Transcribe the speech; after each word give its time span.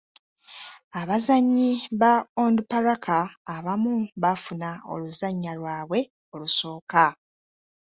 Abazannyi 0.99 1.71
ba 1.99 2.13
Onduparaka 2.43 3.17
abamu 3.55 3.95
baafuna 4.21 4.69
oluzannya 4.93 5.51
lwabwe 5.59 5.99
olusooka. 6.33 7.05